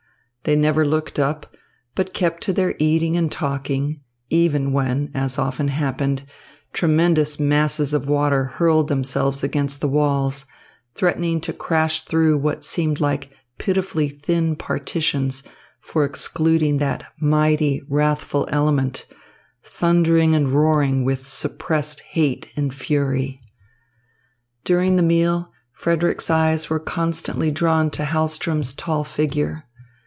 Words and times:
They 0.43 0.55
never 0.55 0.83
looked 0.83 1.19
up, 1.19 1.55
but 1.93 2.15
kept 2.15 2.41
to 2.43 2.51
their 2.51 2.73
eating 2.79 3.15
and 3.15 3.31
talking, 3.31 4.01
even 4.31 4.73
when, 4.73 5.11
as 5.13 5.37
often 5.37 5.67
happened, 5.67 6.23
tremendous 6.73 7.39
masses 7.39 7.93
of 7.93 8.07
water 8.09 8.45
hurled 8.45 8.87
themselves 8.87 9.43
against 9.43 9.81
the 9.81 9.87
walls, 9.87 10.47
threatening 10.95 11.41
to 11.41 11.53
crash 11.53 12.05
through 12.05 12.39
what 12.39 12.65
seemed 12.65 12.99
like 12.99 13.29
pitifully 13.59 14.09
thin 14.09 14.55
partitions 14.55 15.43
for 15.79 16.03
excluding 16.03 16.79
that 16.79 17.03
mighty, 17.19 17.79
wrathful 17.87 18.47
element, 18.51 19.05
thundering 19.63 20.33
and 20.33 20.53
roaring 20.55 21.05
with 21.05 21.27
suppressed 21.29 21.99
hate 21.99 22.51
and 22.55 22.73
fury. 22.73 23.39
During 24.63 24.95
the 24.95 25.03
meal 25.03 25.51
Frederick's 25.73 26.31
eyes 26.31 26.67
were 26.67 26.79
constantly 26.79 27.51
drawn 27.51 27.91
to 27.91 28.01
Hahlström's 28.05 28.73
tall 28.73 29.03
figure. 29.03 29.65